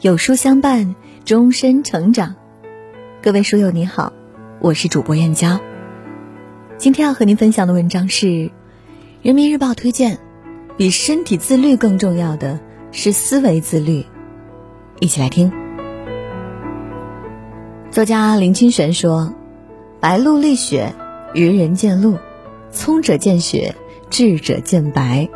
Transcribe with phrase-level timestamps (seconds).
[0.00, 2.36] 有书相伴，终身成长。
[3.20, 4.12] 各位书友你好，
[4.60, 5.58] 我是主播燕娇。
[6.76, 8.26] 今天要和您分享的文章是
[9.22, 10.18] 《人民日报》推荐：
[10.76, 12.60] 比身体自律更重要的
[12.92, 14.06] 是思维自律。
[15.00, 15.52] 一起来听。
[17.90, 19.34] 作家林清玄说
[19.98, 20.94] ：“白露立雪，
[21.34, 22.18] 愚人见鹿；
[22.70, 23.74] 聪者见雪，
[24.10, 25.28] 智者见白。”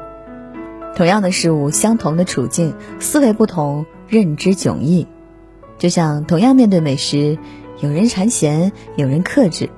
[0.95, 3.87] 同样的事物，相同的处境，思维不同。
[4.09, 5.07] 认知迥异，
[5.79, 7.39] 就像同样面对美食，
[7.81, 9.69] 有人馋咸，有人克制；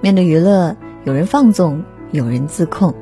[0.00, 1.82] 面对娱乐，有人放纵，
[2.12, 2.94] 有人自控。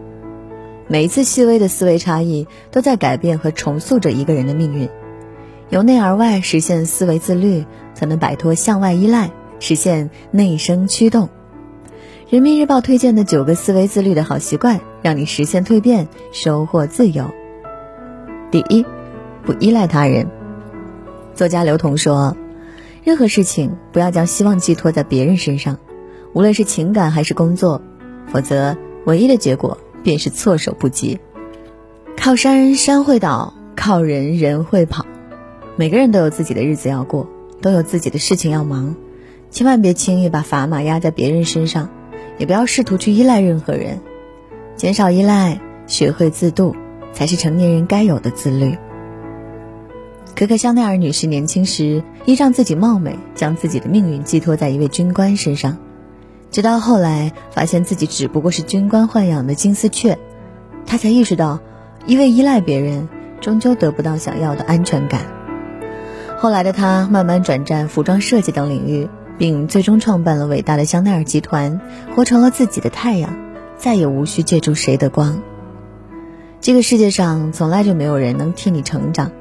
[0.88, 4.88] 每一次细微的思维差异，都在改变和重塑着一个人的命运。
[5.68, 11.28] 由内而外实现思维自律，才能摆脱向外依赖，实现内生驱动。
[12.30, 17.30] 人民日报推荐的九个思维自律的好习惯，让你实现蜕变，收获自由。
[18.50, 18.84] 第一，
[19.44, 20.26] 不依赖他人。
[21.34, 22.36] 作家刘同说
[23.04, 25.78] ：“任何事情不要将希望寄托在别人身上，
[26.32, 27.80] 无论是情感还是工作，
[28.26, 31.20] 否则唯一的结果便是措手不及。
[32.16, 35.06] 靠山山会倒，靠人人会跑。
[35.76, 37.28] 每个人都有自己的日子要过，
[37.62, 38.96] 都有自己的事情要忙，
[39.50, 41.88] 千万别轻易把砝码压在别人身上，
[42.36, 44.00] 也不要试图去依赖任何人。
[44.74, 46.74] 减少依赖，学会自渡，
[47.12, 48.78] 才是成年人该有的自律。”
[50.36, 55.76] 可可香奈儿女士年轻时依仗自己貌美，将自己的命运寄托在一位军官身上，
[56.50, 60.18] 直到后来发现自己只不过是军官豢养的金丝雀，
[60.86, 61.60] 她才意识到，
[62.06, 63.08] 一味依赖别人，
[63.40, 65.22] 终究得不到想要的安全感。
[66.38, 71.82] 后来的她慢慢转战服装设计等领域，并最终创办了伟大的香奈儿集团，
[72.16, 73.36] 活成了自己的太阳，
[73.76, 75.42] 再也无需借助谁的光。
[76.60, 79.32] 这个世界上从来就没有人能替你成长。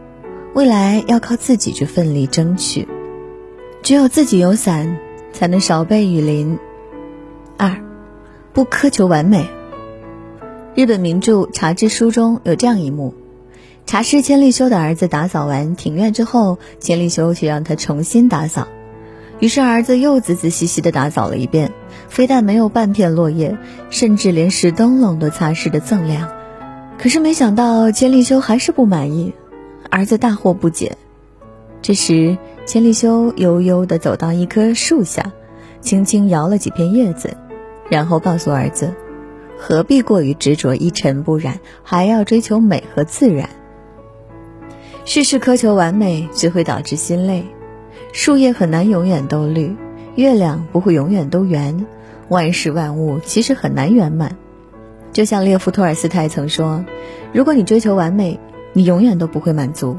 [0.53, 2.87] 未来要靠自己去奋力争取，
[3.83, 4.97] 只有自己有伞，
[5.33, 6.57] 才能少被雨淋。
[7.57, 7.83] 二，
[8.53, 9.47] 不苛求完美。
[10.75, 13.13] 日本名著《茶之书》中有这样一幕：
[13.85, 18.69] 茶师千利休的儿子打扫完庭院之后，千利休却让他重新打扫。
[19.39, 21.73] 于是儿子又仔仔细细地打扫了一遍，
[22.07, 23.57] 非但没有半片落叶，
[23.89, 26.29] 甚至连石灯笼都擦拭得锃亮。
[26.99, 29.33] 可是没想到千利休还是不满意。
[29.89, 30.97] 儿子大惑不解，
[31.81, 35.31] 这时千利休悠悠地走到一棵树下，
[35.79, 37.37] 轻轻摇了几片叶子，
[37.89, 38.93] 然后告诉儿子
[39.57, 43.49] ：“何必过于执着一尘不染，还要追求美和自然？
[45.05, 47.45] 事事苛求完美，只会导致心累。
[48.11, 49.73] 树叶很难永远都绿，
[50.15, 51.85] 月亮不会永远都圆，
[52.27, 54.35] 万事万物其实很难圆满。
[55.11, 56.85] 就像列夫·托尔斯泰曾说
[57.33, 58.39] ：‘如果你追求完美，’”
[58.71, 59.97] 你永远都不会满足，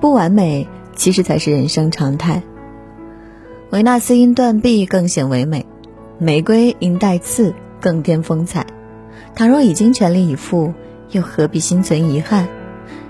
[0.00, 2.42] 不完美其实才是人生常态。
[3.68, 5.66] 维纳斯因断臂更显唯美，
[6.16, 8.66] 玫瑰因带刺更添风采。
[9.34, 10.72] 倘若已经全力以赴，
[11.10, 12.48] 又何必心存遗憾？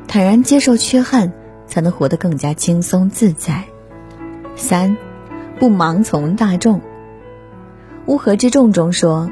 [0.09, 1.33] 坦然接受缺憾，
[1.69, 3.63] 才能活得更加轻松自在。
[4.57, 4.97] 三，
[5.61, 6.81] 不盲从大众。
[8.07, 9.31] 乌合之众中说，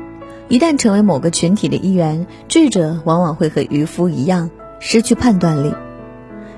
[0.48, 4.50] 一旦成为某个群体的一员，智者往往会和渔夫一样。
[4.78, 5.74] 失去判断力。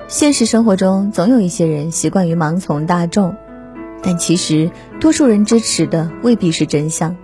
[0.08, 3.36] 现实生活中，总有一些人习惯于盲从大众，
[4.02, 7.16] 但其实多数人支持的未必是真相，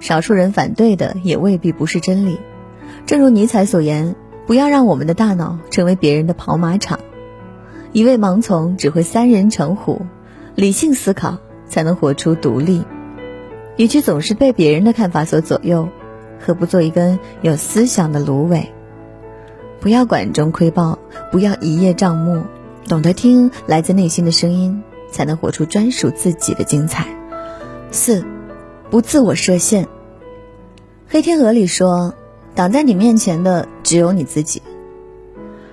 [0.00, 2.40] 少数人反对的也未必不是真理。
[3.06, 6.98] 正如尼采所言：“不要让我们的大脑成为别人的跑马场。”
[7.92, 10.02] 一味盲从只会三人成虎，
[10.54, 12.82] 理性思考才能活出独立。
[13.76, 15.88] 与其总是被别人的看法所左右，
[16.44, 18.72] 何不做一根有思想的芦苇？
[19.80, 20.98] 不要管中窥豹，
[21.30, 22.44] 不要一叶障目，
[22.88, 27.06] 懂得听来自内心的声音，才能活出专属自己的精彩。
[27.90, 28.24] 四，
[28.90, 29.84] 不自我设限。
[31.08, 32.14] 《黑天鹅》里说
[32.54, 34.62] ：“挡在你面前的只有你自己。”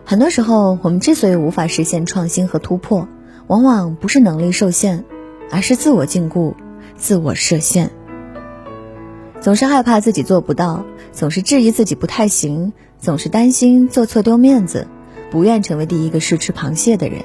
[0.06, 3.08] 很多时候，我们之所以无法实现创新和突破，
[3.48, 5.06] 往往不是能力受限，
[5.52, 6.54] 而是自我禁锢、
[6.98, 7.92] 自我设限。
[9.42, 12.74] 总是害怕自己做不到，总是质疑自己不太行。
[13.00, 14.86] 总是担心做错丢面子，
[15.32, 17.22] 不愿成为第一个试吃螃蟹的人。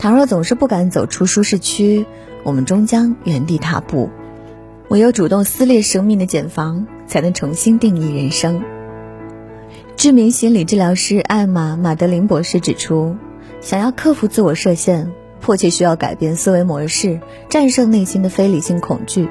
[0.00, 2.06] 倘若总是不敢走出舒适区，
[2.42, 4.10] 我们终将原地踏步。
[4.88, 8.64] 唯有主动撕裂生命的茧房，才能重新定义人生。
[9.94, 13.14] 知名心理治疗师艾玛·马德琳博士指出，
[13.60, 19.28] 想要克服自我设限，迫切需要改变思维模式，战胜内心的非理性恐惧。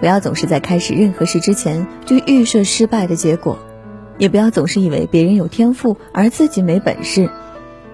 [0.00, 3.58] 不要总是在开始任何事之前就预设失败的结果。
[4.16, 7.28] 也不要总是以为别人有天赋而自己没本事，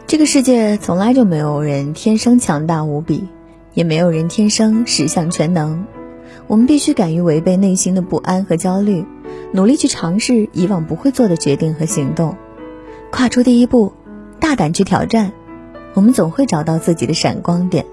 [0.06, 3.26] 这个世界从来就没有人天生强大无比，
[3.72, 5.86] 也没有人天生十项全能。
[6.46, 9.06] 我们必须敢于违背内心的不安和焦虑，
[9.52, 12.36] 努力去尝试以往不会做的决定和行动，
[13.10, 13.94] 跨出第一步，
[14.40, 15.32] 大胆去挑战，
[15.94, 17.86] 我们总会找到自己的闪光点，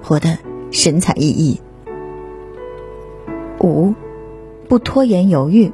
[0.00, 0.38] 活得
[0.70, 1.58] 神采奕奕。
[3.64, 3.94] 五，
[4.68, 5.72] 不拖延犹豫。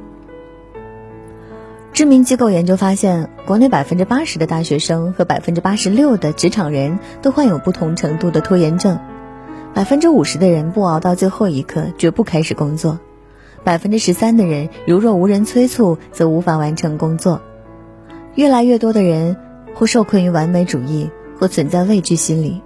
[1.91, 8.97] 知名机构研究发现，国内百分之八十的大学生和百分之八十六的职场人都患有不同程度的拖延症。
[9.73, 12.97] 百分之五十的人不熬到最后一刻绝不开始工作，
[13.65, 17.41] 百分之十三的人如若无人催促则无法完成工作。
[18.35, 19.35] 越来越多的人
[19.75, 22.61] 或受困于完美主义，或存在畏惧心理，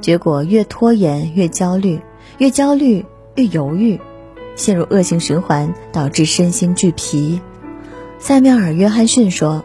[0.00, 2.00] 结果越拖延越焦虑，
[2.38, 3.04] 越焦虑
[3.34, 4.00] 越犹豫，
[4.56, 7.40] 陷入恶性循环，导致身心俱疲。
[8.18, 9.64] 塞缪尔·约翰逊说：“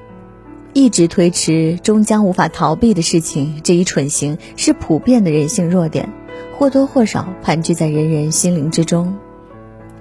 [0.74, 6.10] 一直推迟终将无法逃避的事情，这一蠢行是普遍的人性弱点。”
[6.58, 9.18] 或多或少盘踞在人人心灵之中，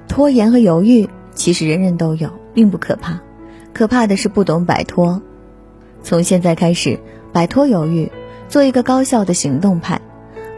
[0.07, 3.21] 拖延和犹豫其实人人都有，并不可怕，
[3.73, 5.21] 可怕的是不懂摆脱。
[6.05, 7.01] 从现在开始，
[7.33, 8.13] 摆脱犹豫，
[8.49, 10.01] 做一个高效的行动派，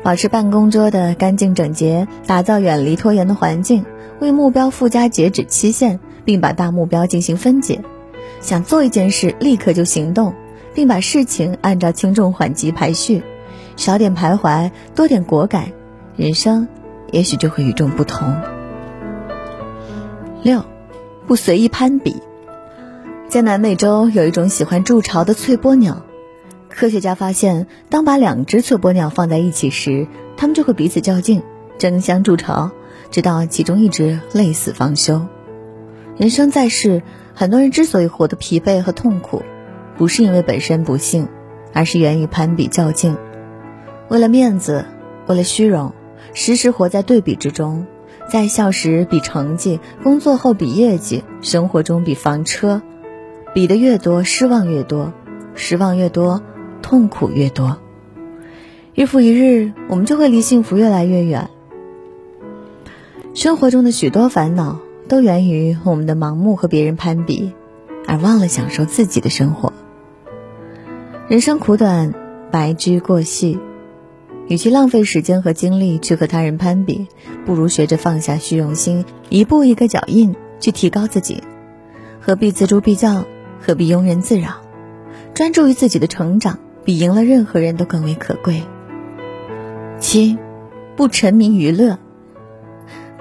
[0.02, 3.86] 保持办公桌的干净整洁，打造远离拖延的环境，
[4.20, 7.82] 为目标附加截止期限，并把大目标进行分解。
[8.40, 10.34] 想做一件事，立刻就行动，
[10.74, 13.22] 并把事情按照轻重缓急排序，
[13.76, 15.72] 少点徘徊，多点果敢。
[16.16, 16.68] 人生，
[17.12, 18.40] 也许就会与众不同。
[20.42, 20.64] 六，
[21.26, 22.16] 不随意攀比。
[23.28, 26.04] 在南美洲有一种喜欢筑巢的翠波鸟，
[26.70, 31.42] 科学家发现，当把两只翠波鸟放在一起时，它们就会彼此较劲，
[31.78, 32.70] 争相筑巢，
[33.10, 35.26] 直到其中一只累死方休。
[36.16, 37.02] 人生在世，
[37.34, 39.42] 很多人之所以活得疲惫和痛苦，
[39.96, 41.28] 不是因为本身不幸，
[41.72, 43.16] 而是源于攀比较劲，
[44.08, 44.84] 为了面子，
[45.26, 45.92] 为了虚荣。
[46.32, 47.86] 时时活在对比之中，
[48.30, 52.82] 在校时比成绩，工作后比业绩，生活中比房车，
[53.54, 55.12] 比的越多，失望越多，
[55.54, 56.42] 失望越多，
[56.82, 57.78] 痛苦越多。
[58.94, 61.50] 日复一日，我们就会离幸福越来越远。
[63.36, 64.80] 生活中的许多烦恼
[65.10, 67.52] 都源于我们的盲目和别人攀比，
[68.06, 69.74] 而忘了享受自己的生活。
[71.28, 72.14] 人生苦短，
[72.50, 73.58] 白驹过隙。
[74.48, 77.08] 与其浪费时间和精力去和他人攀比，
[77.44, 81.42] 不如学着放下虚荣心，一步一个脚印去提高自己。
[82.18, 83.26] 何必锱铢必较？
[83.60, 84.62] 何必庸人自扰？
[85.34, 88.62] 专注于自己的成长，比赢了任何人都更为可贵。
[89.98, 90.38] 七，
[90.96, 91.98] 不沉迷娱乐。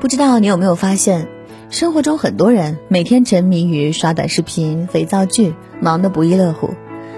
[0.05, 1.27] 不知道你有没有发现，
[1.71, 6.75] 生活中很多人每天沉迷于刷短视频、肥皂剧，忙得不亦乐乎，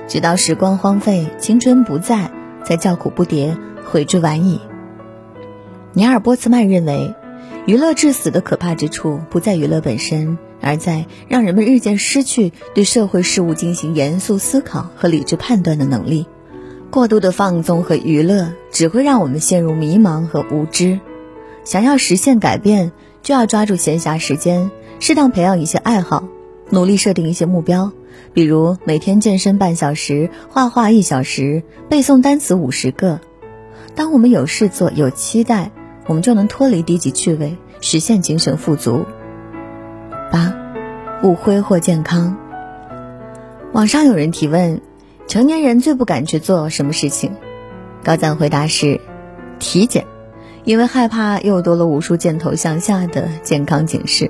[0.08, 2.32] 直到时光荒废、青春不在，
[2.64, 3.58] 才叫苦不迭。
[3.84, 4.62] 悔之晚矣。
[5.92, 7.14] 尼尔·波茨曼认为，
[7.66, 16.26] 娱乐致死的可怕之处不在娱乐本身，而在让人们日渐失去对社会事物进行严肃思考和理智判断的能力。
[16.90, 21.02] 过度的放纵和娱乐只会让我们陷入迷茫和无知。
[21.68, 24.72] 想要实现改变，就要抓住闲暇时间，
[25.02, 26.24] 适当培养一些爱好，
[26.70, 27.92] 努力设定一些目标，
[28.34, 33.20] 比如每天健身半小时，画画一小时，背诵单词五十个。
[33.96, 35.72] 当我们有事做、有期待，
[36.06, 39.04] 我们就能脱离低级趣味，实现精神富足。
[40.32, 40.56] 八，
[41.22, 42.38] 不挥霍健康。
[43.74, 44.80] 网上有人提问：
[45.28, 47.32] 成年人最不敢去做什么事情？
[48.06, 49.02] 高赞回答是：
[49.60, 50.06] 体检，
[50.68, 54.30] 因为害怕又多了无数箭头向下的健康警示。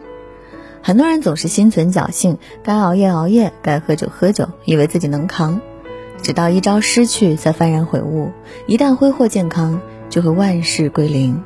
[0.83, 5.59] 很多人总是心存侥幸，该熬夜熬夜，该喝酒喝酒，以为自己能扛。
[6.21, 8.29] 直到一朝失去，才幡然悔悟。
[8.67, 11.41] 一旦挥霍健康，就会万事归零。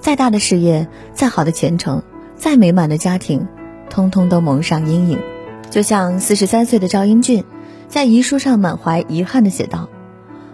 [0.00, 2.02] 再大的事业，再好的前程，
[2.34, 3.46] 再美满的家庭，
[3.90, 5.18] 通通都蒙上阴影。
[5.68, 7.44] 就像四十三岁的赵英俊，
[7.88, 9.90] 在遗书上满怀遗憾地写道：“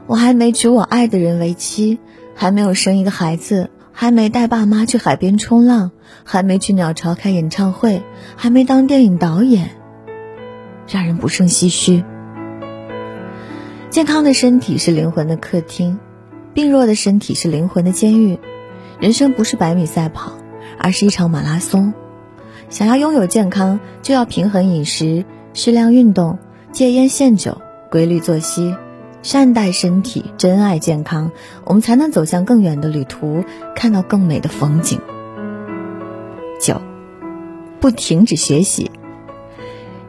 [0.09, 2.01] 我还没娶我爱的人为妻，
[2.35, 5.93] 还没有生一个孩子，还没带爸妈去海边冲浪，
[6.25, 8.03] 还没去鸟巢开演唱会，
[8.37, 9.71] 还没当电影导演，
[10.89, 12.05] 让人不胜唏嘘。”
[13.91, 15.99] 健康的身体是灵魂的客厅，
[16.53, 18.39] 病弱的身体是灵魂的监狱。
[19.01, 20.33] 人生不是百米赛跑，
[20.79, 21.95] 而是一场马拉松。
[22.71, 26.39] 想要拥有健康，就要平衡饮食、适量运动、
[26.73, 27.61] 戒烟限酒、
[27.91, 28.75] 规律作息，
[29.25, 31.33] 善待身体，珍爱健康，
[31.65, 33.43] 我们才能走向更远的旅途，
[33.75, 35.01] 看到更美的风景。
[36.61, 36.83] 九，
[37.81, 38.91] 不停止学习。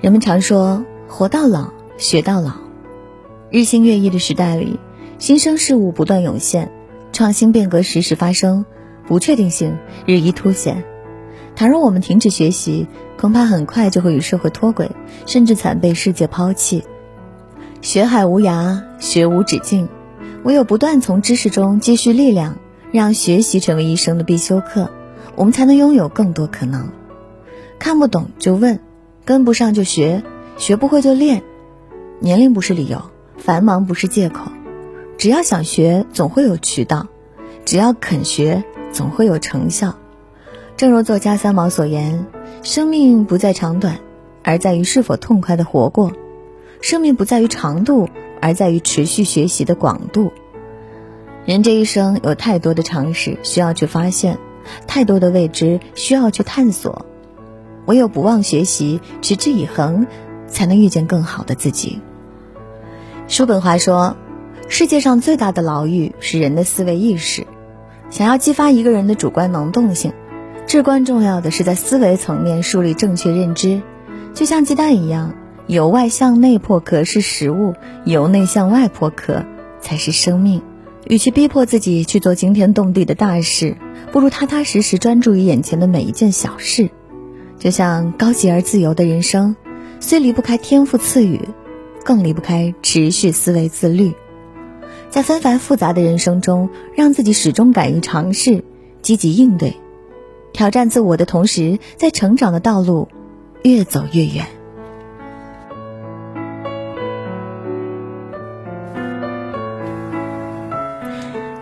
[0.01, 2.51] 人们常说“活到老，学到老”。
[3.49, 4.81] 日新月异的时代里，
[5.17, 6.69] 新生事物不断涌现，
[7.13, 8.65] 创新变革时时发生，
[9.07, 10.83] 不确定性日益凸显。
[11.55, 12.85] 倘若我们停止学习，
[13.17, 14.91] 恐怕很快就会与社会脱轨，
[15.25, 16.83] 甚至惨被世界抛弃。
[17.85, 19.87] 学海无涯，学无止境，
[20.43, 22.57] 唯有不断从知识中积蓄力量，
[22.91, 24.89] 让学习成为一生的必修课，
[25.35, 26.89] 我们才能拥有更多可能。
[27.77, 28.79] 看不懂就问，
[29.23, 30.23] 跟不上就学，
[30.57, 31.43] 学不会就练。
[32.19, 33.03] 年龄不是理由，
[33.37, 34.51] 繁忙不是借口。
[35.19, 37.05] 只要想学，总会有渠道；
[37.65, 39.93] 只要肯学，总会有成效。
[40.75, 42.25] 正如作家三毛所言
[42.63, 43.99] ：“生命不在长短，
[44.41, 46.09] 而在于是否痛快的活过；
[46.85, 48.09] 生命不在于长度，
[48.43, 50.31] 而在于持续学习的广度。”
[51.43, 54.37] 人这一生有太多的常识需要去发现，
[54.85, 57.07] 太多的未知需要去探索。
[57.87, 60.05] 唯有不忘学习，持之以恒，
[60.45, 61.99] 才能遇见更好的自己。
[63.27, 64.15] 叔本华说
[64.69, 67.47] ：“世界上最大的牢狱是人的思维意识。
[68.11, 70.13] 想要激发一个人的主观能动性。”
[70.67, 73.81] 至关重要的是在思维层面树立正确认知，
[74.35, 75.33] 就像鸡蛋一样，
[75.67, 77.73] 由外向内破壳是食物，
[78.05, 79.45] 由内向外破壳
[79.81, 80.61] 才是生命。
[81.07, 83.77] 与其逼迫自己去做惊天动地的大事，
[84.11, 86.89] 不如踏踏实实专注于眼前的每一件小事。
[87.59, 89.55] 就像高级而自由的人生，
[89.99, 91.39] 虽离不开天赋赐予，
[92.03, 94.13] 更离不开持续思维自律。
[95.09, 98.63] 在纷繁复杂的人生中，让自己始终敢于尝试，
[99.01, 99.77] 积极应对。
[100.53, 103.07] 挑战自我的同时，在成长的道路
[103.63, 104.45] 越走越远。